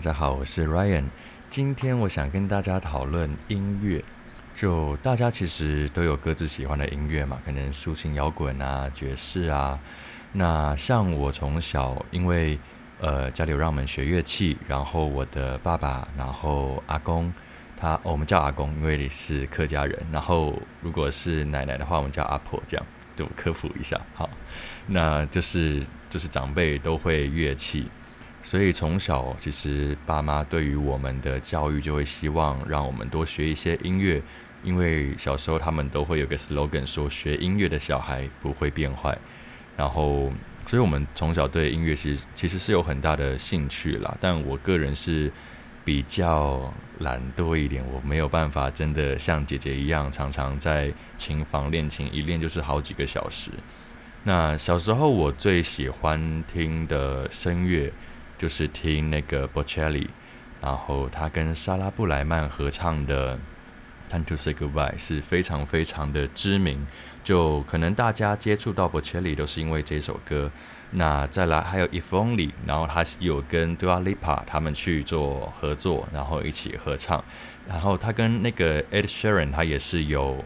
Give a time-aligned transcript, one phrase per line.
[0.00, 1.04] 大家好，我是 Ryan。
[1.50, 4.02] 今天我想跟大家讨论音乐。
[4.54, 9.78] 就大家其实都有各自喜欢的音乐嘛，可能抒情摇滚啊、爵士啊。
[10.32, 12.58] 那像我从小，因为
[12.98, 17.30] 呃家里有让我们学乐器，然后我的爸爸，然后阿公，
[17.76, 20.02] 他、我们叫阿公，因为是客家人。
[20.10, 24.00] 然后如果是奶奶的话，我们叫阿婆，这样就科普一下。
[24.14, 24.30] 好，
[24.86, 27.90] 那就是就是长辈都会乐器。
[28.42, 34.20] 所以从小，其实爸妈对于我们的教育就会希望让我们多学一些音乐，
[34.64, 39.16] 因为小时候他们都会有个 slogan 说，学音乐的小孩不会变坏。
[39.76, 40.32] 然后，
[40.66, 44.16] 所以我们从小对音乐其实其实是有很大的兴趣啦。
[44.20, 45.30] 但我个人是
[45.84, 53.50] 比较懒惰一点，我没有办法真的像姐姐一样，常常在琴房练琴，一练就是好几个小时。
[54.24, 57.92] 那小时候我最喜欢听的声乐。
[58.40, 60.08] 就是听那个 Bocelli，
[60.62, 63.36] 然后他跟莎拉布莱曼合唱的
[64.10, 66.86] 《Time to Say Goodbye》是非常非常的知名，
[67.22, 70.50] 就可能大家接触到 Bocelli 都是因为这首歌。
[70.92, 77.22] 那再来还有 If Only，然后他有跟 Dua Lipa 他们去做合作，然后一起合唱。
[77.68, 80.42] 然后他跟那个 Ed Sheeran 他也是有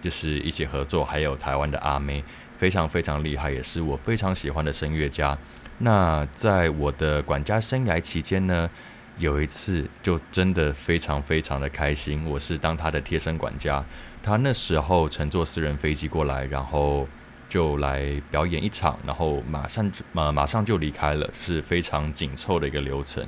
[0.00, 2.22] 就是一起合作，还有台湾的阿妹，
[2.56, 5.36] 非常非常厉害，也是我非常喜欢的声乐家。
[5.78, 8.70] 那在我的管家生涯期间呢，
[9.18, 12.24] 有一次就真的非常非常的开心。
[12.28, 13.84] 我是当他的贴身管家，
[14.22, 17.08] 他那时候乘坐私人飞机过来，然后
[17.48, 23.26] 就来表演一场，然后马上就马马上就离开了，是非常紧凑的一个流程。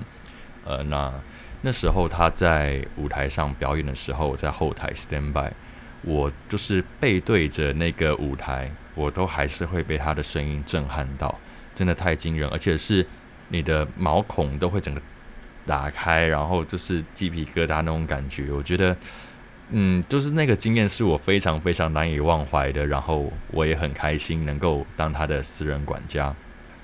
[0.64, 1.12] 呃，那
[1.60, 5.50] 那时候他在舞台上表演的时候，在后台 stand by，
[6.02, 11.38] 我就是背对着那个舞台，我都还是会被他的声音震撼到。
[11.74, 13.06] 真的太惊人，而且是
[13.48, 15.00] 你的毛孔都会整个
[15.66, 18.50] 打开，然后就是鸡皮疙瘩那种感觉。
[18.52, 18.96] 我觉得，
[19.70, 22.86] 嗯，就是那个经验是我非常非常难以忘怀的。
[22.86, 26.34] 然后我也很开心能够当他的私人管家。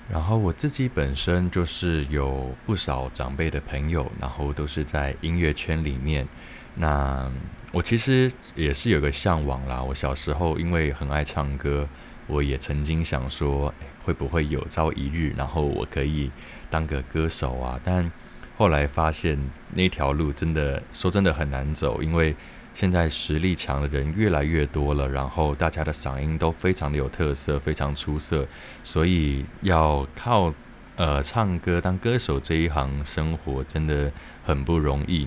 [0.08, 6.26] 然后我自己本身就是有不少长辈的朋友，然后都是在音乐圈里面。
[6.74, 7.30] 那
[7.70, 9.82] 我其实也是有个向往啦。
[9.82, 11.88] 我小时候因为很爱唱歌，
[12.26, 13.72] 我也曾经想说。
[14.04, 16.30] 会不会有朝一日，然后我可以
[16.68, 17.78] 当个歌手啊？
[17.84, 18.10] 但
[18.56, 19.38] 后来发现
[19.74, 22.34] 那条路真的说真的很难走，因为
[22.74, 28.46] 现在实力强的人越来越多了，然后大家的嗓音都非常的有特色，非常出色，
[28.84, 30.52] 所以要靠
[30.96, 34.12] 呃唱歌当歌手这一行生活真的
[34.44, 35.26] 很不容易。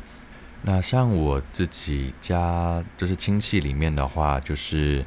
[0.62, 5.04] 那像我自己家就是亲戚里面的话，就是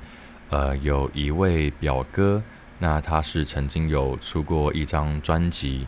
[0.50, 2.43] 呃有一位表哥。
[2.78, 5.87] 那他是曾经有出过一张专辑，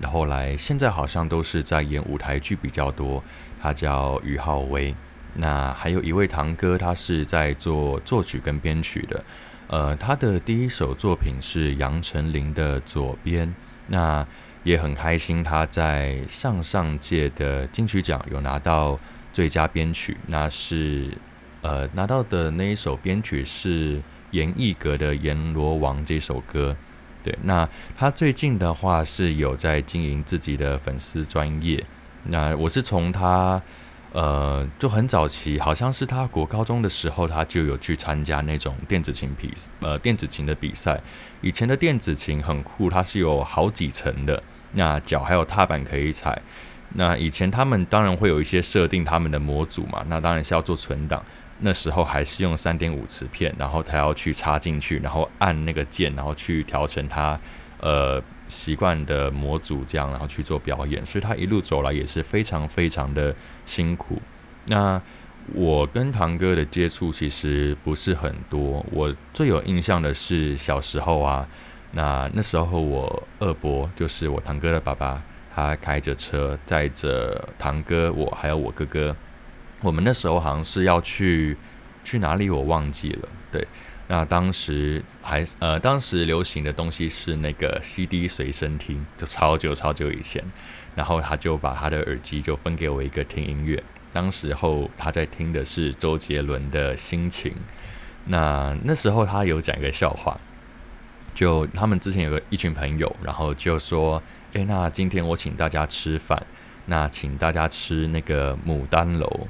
[0.00, 3.22] 然后来现在好像都是在演舞台剧比较多。
[3.60, 4.94] 他叫于浩威。
[5.34, 9.22] 那还有一位堂哥，他是在做作曲跟编曲的。
[9.66, 13.46] 呃，他的第一首作品是杨丞琳的《左边》。
[13.86, 14.26] 那
[14.64, 18.98] 也很开心，他在上上届的金曲奖有拿到
[19.30, 20.16] 最佳编曲。
[20.26, 21.16] 那是
[21.60, 24.00] 呃拿到的那一首编曲是。
[24.30, 26.76] 阎奕格的《阎罗王》这首歌，
[27.22, 31.84] 对，那他最近的话是有在经营自己的粉丝专业。
[32.24, 33.60] 那我是从他，
[34.12, 41.00] 呃，就很早期，好像是他国高中的时候，他就有去参加那种电子琴比，呃，电子琴的比赛。
[41.40, 44.42] 以前的电子琴很酷，它是有好几层的，
[44.72, 46.40] 那脚还有踏板可以踩。
[46.94, 51.24] 那以前他们当然会有一些设定他们的模组嘛，那当然是要做存档。
[51.62, 57.38] 那时候还是用三点五磁片，然后他要去插进去，然后按那个键，然后去调成他
[57.80, 61.04] 呃习惯的模组这样，然后去做表演。
[61.04, 63.34] 所以他一路走来也是非常非常的
[63.66, 64.20] 辛苦。
[64.66, 65.00] 那
[65.54, 71.46] 我跟堂哥的接触其实不是很多，我最有印象的是小时候啊，
[71.92, 75.22] 那那时候我二伯就是我堂哥的爸爸，
[75.54, 79.14] 他开着车载着堂哥我还有我哥哥。
[79.82, 81.56] 我们那时候好像是要去
[82.04, 83.28] 去哪里，我忘记了。
[83.50, 83.66] 对，
[84.08, 90.44] 那当时还呃，当时流行的东西是那个 CD 随身听，就超久超久以前。
[90.94, 93.82] 然后他就把他的耳机就分给我一个听音乐。
[94.12, 97.54] 当时候他在听的是周杰伦的心情。
[98.26, 100.36] 那那时候他有讲一个笑话，
[101.32, 104.20] 就他们之前有个一群朋友，然后就说
[104.52, 106.44] ：“诶，那今天我请大家吃饭，
[106.86, 109.48] 那请大家吃那个牡丹楼。”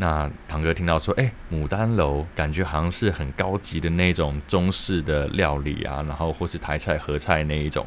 [0.00, 7.84] 那堂哥听到说，哎，牡丹楼感觉好像是很高级的那种中式的料理啊，然后或是台菜合菜那一种。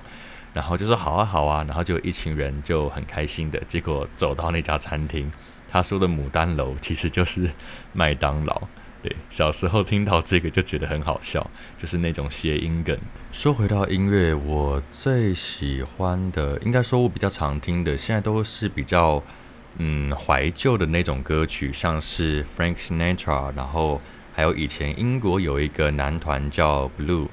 [0.53, 5.31] 然后就说好啊好啊，然后就一群人就很开心的，结果走到那家餐厅，
[5.69, 7.49] 他说的牡丹楼其实就是
[7.93, 8.61] 麦当劳。
[9.01, 12.95] 对，小时候听到这个就觉得很好笑，就是那种谐音梗。
[13.31, 19.23] 说回到音乐，我最喜欢的，应该说我比较常听的，现在都是比较
[19.77, 24.01] 嗯怀旧的那种歌曲，像是 Frank Sinatra，然后
[24.33, 27.27] 还有以前英国有一个男团叫 Blue，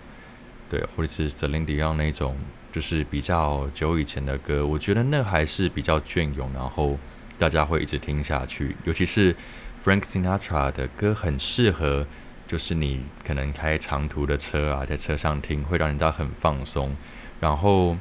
[0.69, 2.37] 对，或者是 Celine Dion 那种。
[2.70, 6.99] 就是比较久以前的歌，我觉得那还是比较隽永，然后
[7.38, 8.76] 大家会一直听下去。
[8.85, 9.35] 尤其是
[9.82, 12.06] Frank Sinatra 的歌，很适合，
[12.46, 16.94] 就是你可能开长途的车啊，在车上听，会让人家很放松。
[17.40, 17.96] 然后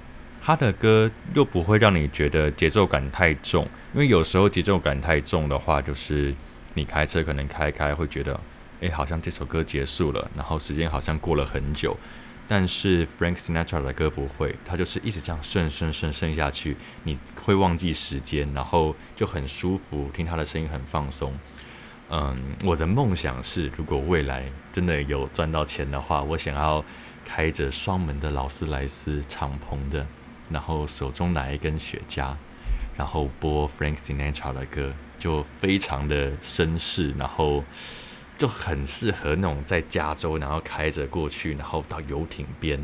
[0.48, 6.34] 他的歌又不会让你觉得节奏感太重，因为有时候节奏感太重的话，就是
[6.74, 8.40] 你开车可能开开会觉得，
[8.80, 11.98] 诶，好像这首歌结束了，然后时间好像过了很久。
[12.48, 21.34] 但是 Frank Sinatra 的歌不会，他就是一直这样顺顺顺顺下去，你会忘记时间，然后就很舒服，听他的声音很放松。
[22.10, 26.82] 嗯，我的梦想是，如果未来真的有赚到钱的话，我想要
[27.26, 30.08] 开着双门的劳斯莱斯敞篷的，
[30.50, 32.36] 然后手中拿一根雪茄，
[32.98, 37.64] 然后播 Frank Sinatra 的歌，就非常的绅士，然后。
[38.40, 42.80] 就很适合那种在加州，然后开着过去，然后到游艇边。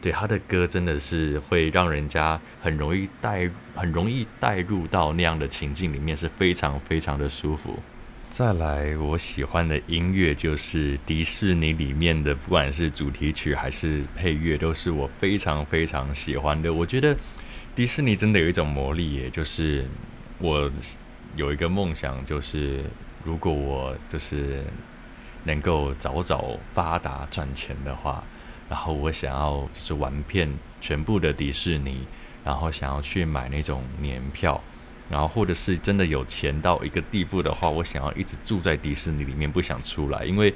[0.00, 7.78] 对，他的歌真的是会让人家很容易带，很容易带入到那样的情境里面，是非常非常的舒服。
[8.36, 16.70] 再来，我喜欢的音乐就是迪士尼里面的，不管是主题曲还是配乐，都是我非常非常喜欢的。
[16.70, 17.16] 我觉得
[17.74, 19.86] 迪士尼真的有一种魔力耶，就是
[20.36, 20.70] 我
[21.34, 22.84] 有一个梦想，就是。
[23.24, 24.62] 如果我就是
[25.44, 28.22] 能够早早发达赚钱的话，
[28.68, 30.46] 然后我想要就是玩遍
[30.82, 32.06] 全部的迪士尼，
[32.44, 34.62] 然后想要去买那种年票，
[35.08, 40.52] 然后或者是真的有钱到一个地步的话，我想要一直住在迪士尼里面不想出来，因为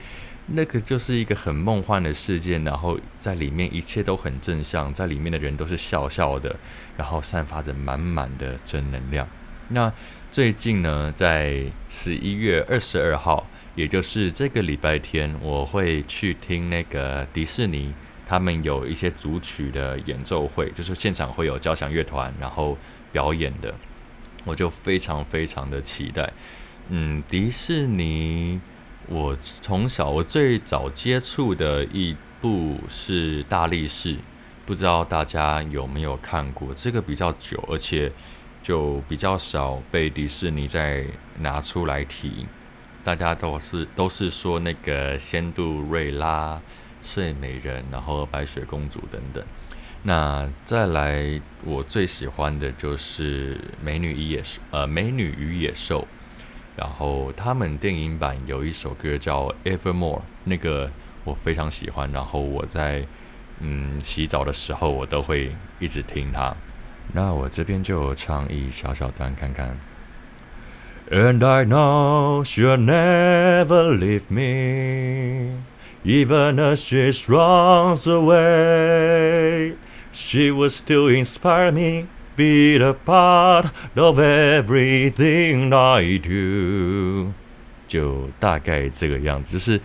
[0.52, 6.56] 那个就是一个很梦幻的世界，然后在里面一切都很正向，在里面的人都是笑笑的，
[6.97, 9.29] 然后散发着满满的正能量。
[9.69, 9.93] 那
[10.32, 13.46] 最近呢，在十一月二十二号，
[13.76, 17.94] 也就是这个礼拜天，我会去听那个迪士尼，
[18.26, 22.76] 他们有一些组曲的演奏会，就是现场会有交响乐团，然后
[23.12, 23.73] 表演的，
[24.45, 26.33] 我就非常非常的期待。
[26.89, 28.61] 嗯，迪士尼，
[29.09, 34.15] 我从小我最早接触的一部是《大力士》，
[34.67, 36.75] 不知道大家有没有看过？
[36.75, 38.13] 这个比较久，而且。
[38.63, 41.07] 就比较少被迪士尼再
[41.39, 42.47] 拿出来提，
[43.03, 46.61] 大家都是都是说那个仙杜瑞拉、
[47.03, 49.43] 睡美人，然后白雪公主等等。
[50.02, 56.08] 那再来，我最喜欢的就是美女与野兽，呃，美女与野兽。
[56.76, 60.91] 然后他们电影版有一首歌叫《Evermore》，那个
[61.25, 62.11] 我非常喜欢。
[62.11, 63.05] 然后我在
[63.58, 66.56] 嗯洗澡的时候，我都会一直听它。
[67.13, 69.79] 那我这边就唱一小小段看看。
[71.10, 75.58] And I know she'll never leave me,
[76.05, 79.75] even as she runs away.
[80.12, 87.32] She will still inspire me, be a part of everything I do。
[87.88, 89.81] 就大概这个样子，就是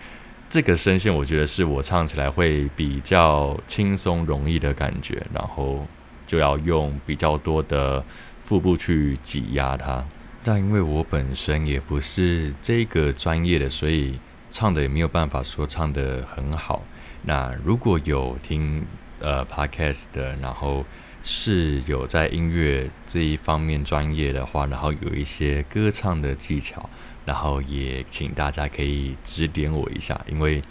[0.48, 5.86] 这个声线，我觉得是我唱起来会比较轻松容易的感觉，然后。
[6.28, 8.04] 就要用比较多的
[8.40, 10.04] 腹部去挤压它，
[10.42, 14.18] 但因为我本身也不是这个专业的，所以
[14.50, 16.82] 唱的也没有办法说唱得很好。
[17.22, 18.84] 那如果有听
[19.20, 20.84] 呃 podcast 的，然后
[21.22, 26.88] 是有在音乐这一方面专业的话，然后有一些歌唱的技巧，
[27.24, 30.62] 然后也请大家可以指点我一下，因为。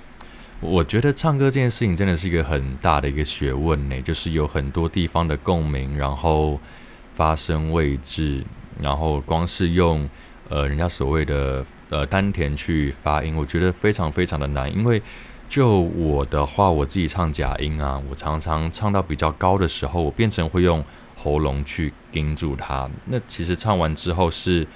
[0.62, 6.60] 我觉得唱歌这件事情真的是一个很大的一个学问呢，就是有很多地方的共鸣，然后
[7.14, 8.42] 发声位置，
[8.82, 10.10] 然后光是用
[10.48, 14.74] 呃人家所谓的呃丹田去发音，我觉得非常非常的难。
[14.74, 15.00] 因为
[15.48, 20.84] 就我的话，我自己唱假音啊，我常常唱到比较高的时候，我变成会用
[21.16, 22.90] 喉咙去盯住它。
[23.06, 24.68] 那其实唱完之后是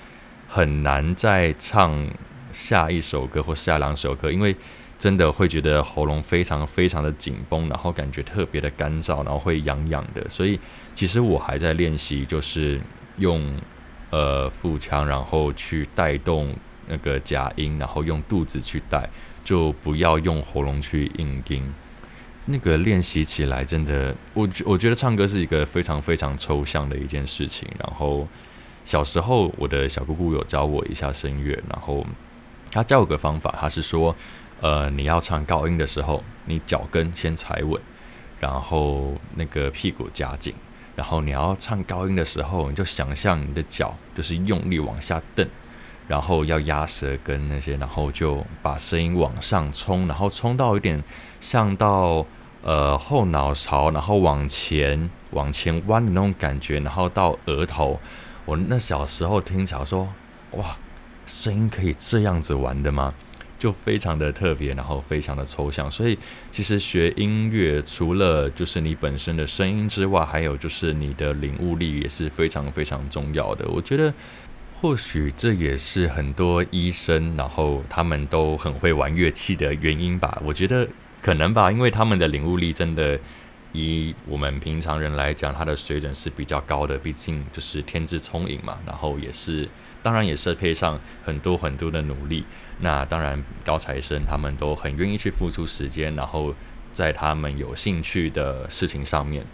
[0.48, 2.08] 很难再唱
[2.52, 4.56] 下一首歌或下两首歌，因为。
[5.00, 10.28] 真的会觉得喉咙非常非常的紧绷，然后感觉特别的干燥，然后会痒痒的。
[10.28, 10.60] 所以
[10.94, 12.78] 其实我还在练习，就是
[13.16, 13.42] 用
[14.10, 16.54] 呃腹腔，然后去带动
[16.86, 19.10] 那个假音，然后用肚子去带，
[19.50, 21.74] 就不要用喉咙去硬撑。
[22.46, 27.68] 那个练习起来真的，我我觉得唱歌是一个非常非常抽象的一件事情。
[27.80, 28.28] 然后
[28.86, 32.06] 小时候我的小姑姑有教我一下声乐，然后
[32.72, 34.16] 她教我个方法，她是说，
[34.62, 37.82] 呃，你要唱高音的时候，你脚跟先踩稳，
[38.40, 40.54] 然后那个屁股夹紧，
[40.96, 45.48] 然后你要唱高音的时候，你就想象你的脚就是用力往下蹬。
[46.10, 51.02] 然后要压舌根那些，然后就把声音往上冲，然后冲到一点
[51.40, 52.26] 像到
[52.64, 58.00] 呃后脑勺，然后往前往前弯的那种感觉，然后到额头。
[58.46, 60.10] 我那小时候听起来说，
[60.54, 60.76] 哇，
[61.28, 63.14] 声音可以这样子玩的吗？
[63.60, 65.92] 就非常的特别，然后非常的抽象。
[65.92, 66.18] 所以
[66.50, 73.68] 其实学音乐除了就是你本身的声音之外，还有就是你的领悟力也是非常非常重要的。
[73.70, 74.12] 我觉得。
[74.82, 80.42] 或许这也是很多医生，然后他们都很会玩乐器的原因吧。
[80.46, 80.88] 我觉得
[81.22, 83.20] 可能吧，因为他们的领悟力真的，
[83.74, 86.98] 以我们平常人来讲，他的水准是比较高的。
[86.98, 89.68] 毕竟就是天资聪颖嘛，然后也是，
[90.02, 92.46] 当然也是配上很多很多的努力。
[92.80, 96.56] 那当然高材生他们都很愿意去付出时间，然后
[96.94, 99.46] 在他们有兴趣的事情上面。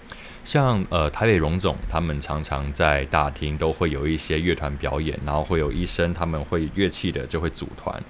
[0.45, 8.01] 像呃台北荣总，他们常常在大厅都会有一些乐团表演，然后会有医生，他们会乐器的就会组团，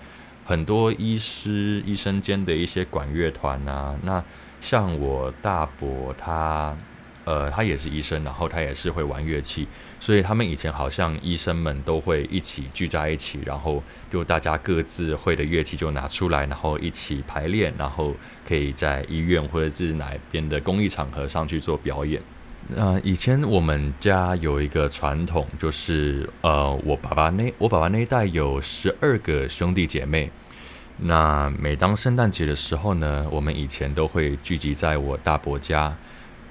[0.46, 3.98] 很多医师医生间的一些管乐团啊。
[4.04, 4.22] 那
[4.60, 6.75] 像我大伯他，
[7.24, 9.65] 呃他也是医生，然后他也是会玩乐器，
[10.06, 13.82] 所以他们以前好像医生们都会一起聚在一起，然后
[14.12, 18.14] 就大家各自会的乐器就拿出来，然后一起排练，然后。
[18.48, 22.22] 可以在医院或者是哪边的公益场合上去做表演。
[22.76, 30.30] 呃，以前我们家有一个传统，就是呃，我爸爸那我爸爸那一代有十二个兄弟姐妹。
[31.00, 35.98] 那每当圣诞节的时候呢，我们以前都会聚集在我大伯家，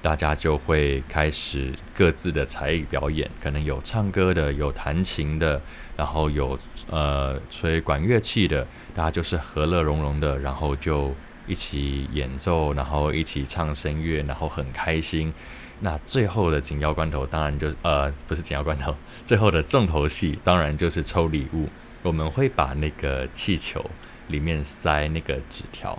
[0.05, 5.59] 大家就会开始各自的才艺表演，可能有唱歌的，有弹琴的，
[5.97, 6.57] 然后有
[6.91, 11.11] 呃吹管乐器的，大家就是和乐融融的，然后就。
[11.47, 15.31] 一起演奏，然后一起唱声乐，然后很开心。
[15.79, 18.95] 那最后的紧要关头，当然就呃不是紧要关头，
[19.27, 21.69] 最后的重头戏当然就是抽礼物。
[22.01, 23.85] 我们会把那个气球
[24.29, 25.95] 里面塞那个纸条，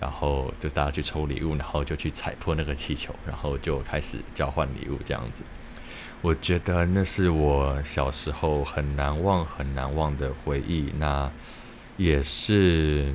[0.00, 5.44] 然后就是大家去抽礼物，然后就去踩破那个气球，然后就开始交换礼物这样子。
[6.22, 10.92] 我觉得那是我小时候很难忘、很难忘的回忆。
[10.98, 11.30] 那
[11.96, 13.14] 也是。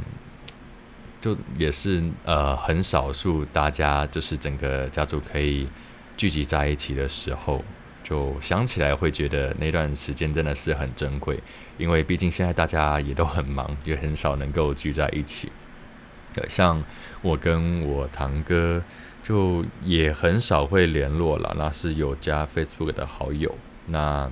[1.21, 5.67] 就也是呃很少数，大家就是整个家族可以
[6.15, 7.63] 聚集在一起的时候，
[8.03, 11.41] 就想起来会觉得那段时间真的是很珍贵，
[11.79, 15.51] 因为毕竟现在大家也都很忙，也很少能够聚在一起。
[16.49, 16.83] 像
[17.21, 18.81] 我跟我堂哥
[19.23, 24.31] 就也很少会联络了，那是有加 Facebook 的好友，那。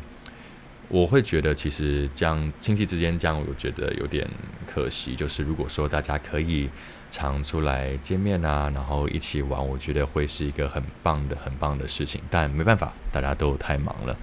[0.89, 4.27] 我会觉得，其实这样亲戚之间这样，我觉得有点
[4.67, 5.15] 可惜。
[5.15, 6.69] 就是如果说大家可以
[7.09, 12.21] 常出来见面啊，然后一起玩，我觉得会是一个很棒的、很棒的事情。
[12.29, 14.15] 但没办法，大家都太忙了。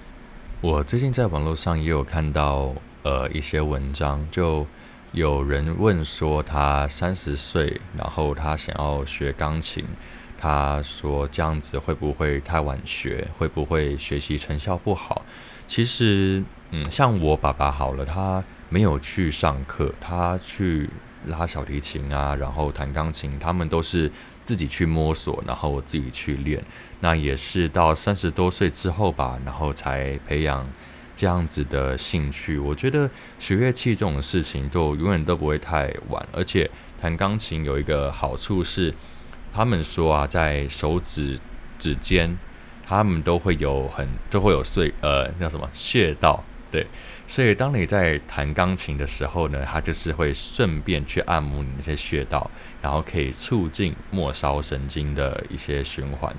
[0.60, 2.72] 我最近在网络上也有看到
[3.02, 4.64] 呃一些文章，就
[5.12, 9.84] 有人问说他三十岁，然后他想要学钢琴，
[10.38, 13.26] 他说这样子会不会太晚学？
[13.36, 15.24] 会不会学习成效不好？
[15.66, 16.42] 其实。
[16.72, 20.88] 嗯，像我爸爸好了，他没有去上课，他去
[21.26, 24.08] 拉小提琴啊，然后弹钢琴，他们都是
[24.44, 26.62] 自己去摸索，然后自己去练。
[27.00, 30.64] 那也是到三十多岁之后吧，然后才培养
[31.20, 32.56] 这样子的兴趣。
[32.58, 38.94] 我觉得学乐器这种事情就永远都不会太晚，而且弹钢琴有一个好处是，
[39.52, 41.38] 他们说啊，在手指
[41.78, 42.38] 指尖，
[42.86, 46.42] 他们都会有很都会有碎呃，叫什么穴道。
[46.70, 46.86] 对，
[47.26, 52.50] 所以当你在弹钢琴的时候呢，它就是会顺便去按摩你那些穴道，
[52.80, 56.34] 然后可以促进末梢神经的一些循环。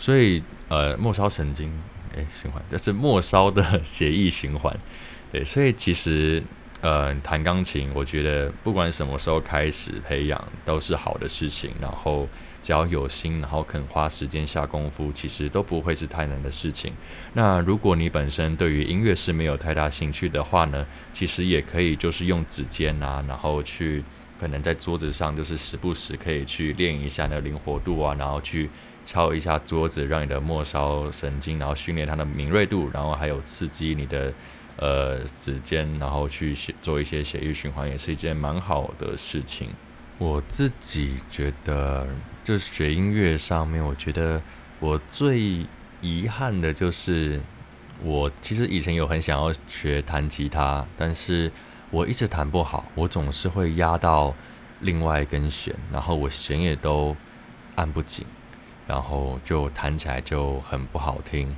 [0.00, 1.70] 所以，呃，末梢神经，
[2.16, 4.76] 诶，循环就是末梢的血液循环。
[5.30, 6.42] 对，所以其实，
[6.80, 11.70] 呃，弹钢琴，我觉得不管什么时候开始培养，都是好的事情。
[11.80, 12.28] 然后。
[12.62, 16.92] 只要有心，然后肯花时间下功夫，其实都不会是太难的事情。
[17.32, 24.02] 那如果你本身对于音乐是没有太大兴趣的话呢，其实也可以就是用指尖啊，然后去
[24.40, 28.68] 可能在桌子上就是时不时可以去练一下那灵活度啊，然后去
[29.06, 34.34] 敲一下桌子，让你的末梢神经，然后训练它的敏锐度，然后还有刺激你的
[34.76, 39.70] 呃指尖，然后去做一些血液循环，也是一件蛮好的事情。
[40.18, 42.06] 我自己觉得，
[42.42, 44.42] 就是学音乐上面，我觉得
[44.80, 45.64] 我最
[46.00, 47.40] 遗憾的就是，
[48.02, 51.52] 我其实以前有很想要学弹吉他，但是
[51.90, 54.34] 我一直弹不好，我总是会压到
[54.80, 57.14] 另外一根弦，然后我弦也都
[57.74, 58.26] 按不紧，
[58.86, 61.54] 然后就弹起来就很不好听。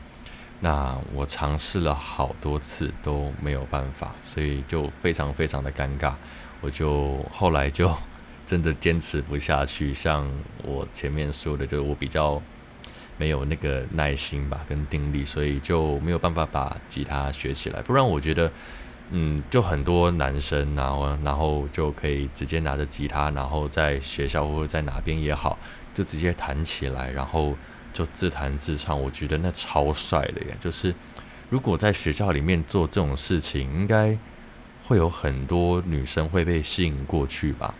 [0.60, 6.12] 那我尝试了好多次都没有办法，所以就非常非常的尴尬，
[6.60, 7.92] 我就后来就。
[8.48, 10.26] 真的坚持不下去，像
[10.64, 12.40] 我前面说的，就是我比较
[13.18, 17.82] 没有那个耐心吧，跟定力，所以就没有办法把吉他学起来。
[17.82, 18.50] 不然我觉得，
[19.10, 25.58] 嗯，就很多男生，然后然后就可以直接拿着吉他，然后在学校或者在哪边也好，
[25.98, 27.56] 就直接弹起来，然后
[27.92, 29.02] 就自弹自唱。
[29.02, 30.56] 我觉得那超帅的耶！
[30.60, 30.94] 就是
[31.50, 34.16] 如果在学校里面做这种事情，应该
[34.84, 37.74] 会有很多女生会被吸引过去吧。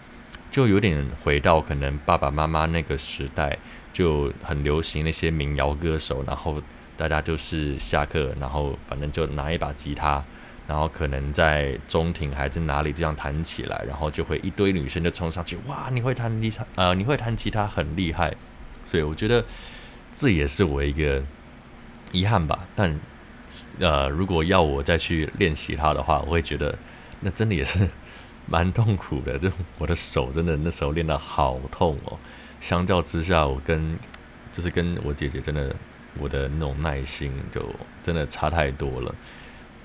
[0.51, 3.57] 就有点回到可能爸爸妈妈那个时代，
[3.93, 6.61] 就很流行那些民谣歌手，然后
[6.97, 10.25] 大家就是下课，然后反正就拿一把吉他，
[10.69, 18.33] 然后可能在中庭还是哪里这样弹起来，然后就会一堆女生就冲上去，哇，你会弹吉他，呃，你会弹吉他很厉害，
[18.85, 19.45] 所以我觉得
[20.13, 21.21] 这也是我一个
[22.13, 22.69] 遗憾吧。
[22.77, 23.01] 但
[23.81, 26.79] 呃，如果要我再去练习它的话，我会觉得
[27.21, 27.89] 那真的也是。
[28.51, 32.17] 蛮痛苦的，就我的手真的那时候练得好痛哦。
[32.63, 33.95] 相较之下，我跟
[34.51, 35.77] 就是跟我姐姐真的，
[36.19, 37.63] 我的那种耐心就
[38.03, 39.15] 真的差太多了。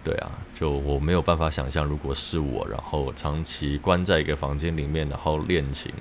[0.04, 5.92] 对啊，就我没有办法想象，如果是我，然后长期关在一个房间里面，然后练琴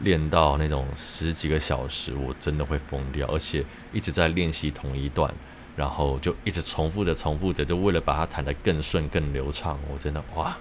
[0.00, 3.26] 练到那种十几个小时，我真的会疯掉。
[3.28, 5.32] 而且一直在练习同一段，
[5.74, 9.78] 然后就一直重复着重复着，就为了把它弹得更顺更流畅。
[9.90, 10.56] 我真的哇！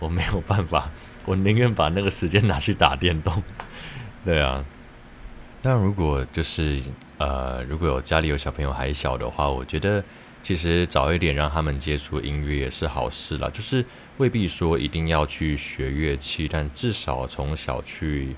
[0.00, 0.90] 我没有办法，
[1.24, 3.42] 我宁愿把那个时间拿去打电动。
[4.24, 4.64] 对啊，
[5.60, 6.80] 但如果就是
[7.18, 10.04] 呃，如果有家里有小朋友还小的话，我觉得
[10.42, 13.50] 其实早一点让他们接触音乐也是好事啦。
[13.52, 13.84] 就是
[14.16, 18.34] 未必说一定要去学乐器，但至少从小去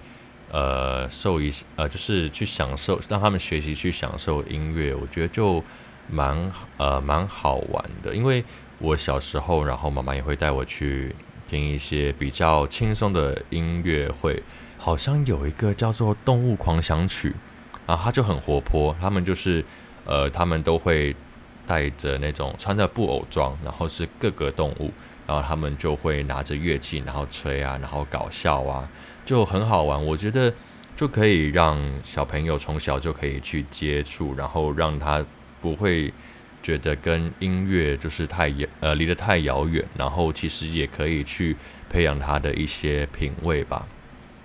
[0.51, 5.63] 呃受一呃，就是去享受，让他们学习去享受音乐，我觉得就
[6.11, 8.15] 蛮呃蛮好玩的。
[8.15, 8.45] 因为
[8.79, 11.15] 我小时候，然后妈妈也会带我去。
[11.49, 14.41] 听一些比较轻松的音乐会，
[14.79, 17.35] 好像有一个叫做《动物狂想曲》，
[17.93, 18.95] 啊它就很活泼。
[19.01, 19.65] 他们就是，
[20.05, 21.13] 呃，他们都会
[21.71, 24.91] 带着那种穿着布偶装，然后是各个动物，
[25.25, 28.89] 然后他们就会拿着乐器，然后吹啊，然后搞笑啊，
[29.25, 30.05] 就很好玩。
[30.05, 30.53] 我觉得
[30.97, 35.25] 就可以让小朋友从小就可以去接触，然后让他
[35.61, 36.13] 不会。
[36.63, 41.57] 觉得跟音乐就是太遥呃离得太遥远，然后其实也可以去
[41.89, 43.87] 培养他的一些品味吧。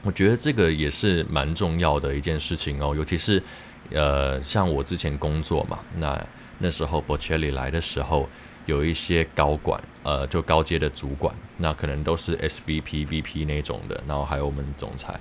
[0.02, 3.44] 我觉得这个也是蛮重要的一件事情哦，尤其是
[3.92, 6.18] 呃像我之前工作嘛，那
[6.60, 8.30] 那时候 Bocelli 来的时候，
[8.66, 15.20] 有一些高管呃就高阶的主管，那可能都是 SVP、VP 那种的，然后还有我们总裁。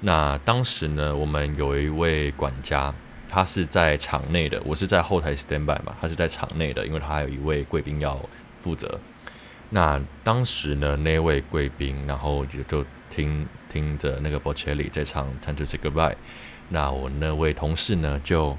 [0.00, 2.94] 那当时呢，我们有一位管家。
[3.34, 8.20] 他是在场内的，我是在后台 stand by 嘛，他是在场内的，因为他还有一位贵宾要
[8.60, 9.00] 负责。
[9.70, 16.12] 那当时呢，那位贵宾，然后也就听听着那个 Bocelli 在唱《Time to Say Goodbye》，
[16.68, 18.54] 那我那位同事呢，就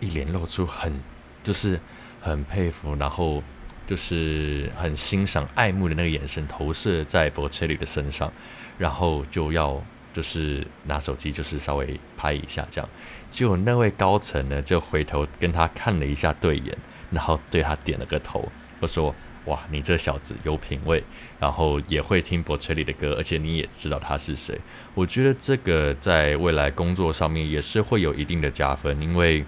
[0.00, 1.00] 一脸露出很
[1.42, 1.78] 就是
[2.20, 3.42] 很佩服，然后
[3.86, 8.32] 就是很欣赏、爱慕的那个眼神投射在 Bocelli 的身上，
[8.78, 9.82] 然后就要。
[10.12, 12.90] 就是拿手机，就是稍微拍一下这样，
[13.30, 16.76] 结果那位高层呢，就回头跟他看了一下对眼，
[17.12, 18.50] 然后对他点了个头，
[18.80, 19.14] 我说
[19.46, 21.00] ：“哇，你这小子有品味，
[21.38, 24.60] 然后也会听博切利的歌，而且你也知道他是谁。”
[24.94, 29.44] 我觉得这个在未来工作上面也是会有一定的加分，因为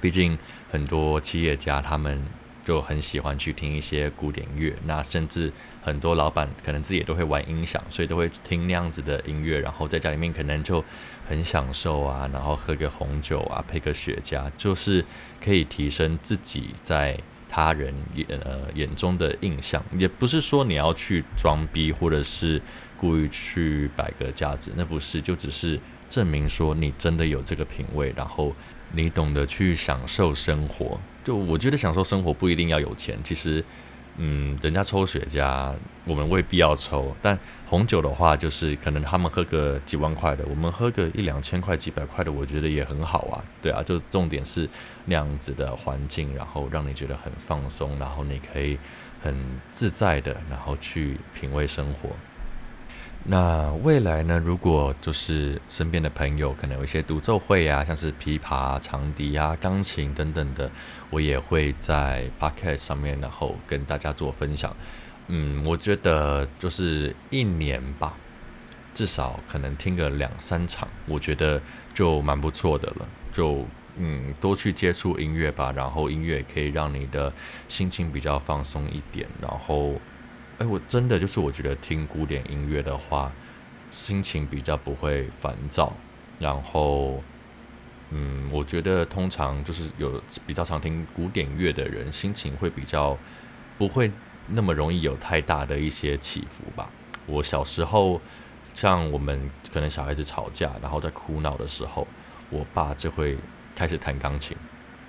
[0.00, 0.38] 毕竟
[0.70, 2.22] 很多企业家他们。
[2.62, 5.50] 就很喜欢去听一些古典乐，那甚至
[5.82, 10.84] 很多老板可能自己都会玩音响，所以都会听那样子的音乐，然后在家里面可能就
[11.26, 15.04] 很享受啊，然后喝个红酒啊，配个雪茄，就是
[15.42, 19.82] 可以提升自己在他人眼呃眼中的印象。
[19.98, 22.60] 也不是说你要去装逼，或者是
[22.96, 28.54] 故意去摆个架子，那不是，就只是证明说你真的有这个品味，然后
[28.92, 30.98] 你懂得去享受生活。
[31.22, 33.62] 就我觉得享受生活不一定要有钱，其实，
[34.16, 35.74] 嗯，人家抽雪茄，
[36.04, 37.14] 我们未必要抽。
[37.20, 43.44] 但红酒的话，就是可能他们喝个几万块的，我们喝个一两千块、几百块的，我觉得也很好啊。
[43.62, 44.68] 对啊，就重点是
[45.04, 48.78] 那样子的环境，然后让你觉得很放松，然后你可以
[49.22, 49.34] 很
[49.70, 52.10] 自在的，然后去品味生活。
[53.24, 60.70] 那未来呢，如果就是身边的朋友可能有一些独奏会啊，像是琵琶、长笛啊、钢琴等等的，
[61.10, 64.74] 我也会在 Podcast 上面，然后跟大家做分享。
[65.28, 68.14] 嗯，我觉得就是一年吧，
[68.94, 71.60] 至少可能听个两三场，我觉得
[71.94, 73.08] 就蛮不错的了。
[73.30, 73.64] 就
[73.96, 77.32] 嗯，多去接触音乐吧，然后音乐可以让你的
[77.68, 79.28] 心情比较放松一点。
[79.40, 79.94] 然后，
[80.60, 83.32] 哎，我真的就是我觉得听古典音乐的话，
[83.90, 85.90] 心情比较不会烦躁。
[86.38, 87.22] 然后，
[88.10, 93.16] 嗯，我觉得通常就是有比较常听古典乐的人，心情会比较
[93.78, 94.10] 不会。
[94.52, 96.90] 那么容易有太大的一些起伏吧。
[97.24, 98.20] 我小时候，
[98.74, 102.06] 像我们可能小孩子吵架，然后在哭闹的时候，
[102.50, 103.38] 我爸就会
[103.74, 104.54] 开始弹钢琴，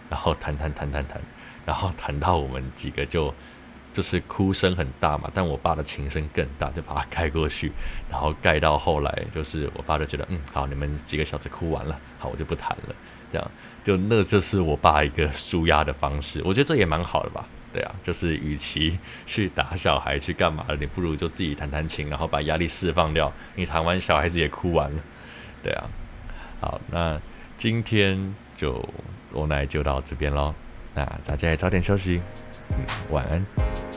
[0.09, 1.19] 然后弹弹弹弹弹，
[1.65, 3.33] 然后弹到我们几个就
[3.93, 5.29] 就是哭声很大嘛。
[5.33, 7.71] 但我爸的琴声更大，就把它盖过去，
[8.09, 12.95] 然后盖到后来，就是我爸就觉得嗯好，你们几个小子哭完了，好，我就不弹了。
[13.31, 13.51] 这样
[13.81, 17.47] 就那就是我爸一个舒压的方式，我觉得这也蛮好的吧。
[17.71, 23.31] 对啊，就是与其去打小孩去干嘛了，你不如就自己弹弹琴，然后把压力释放掉。
[23.55, 25.01] 你弹完，小孩子也哭完了。
[25.63, 25.89] 对啊，
[26.59, 27.17] 好，那
[27.55, 28.85] 今天就
[29.31, 30.53] 我奶就到这边喽。
[30.93, 32.21] 那大家也早点休息，
[33.09, 33.90] 晚安。